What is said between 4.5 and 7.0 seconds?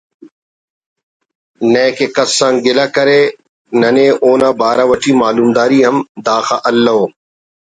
بارو اٹی معلومداری ہم داخہ الَو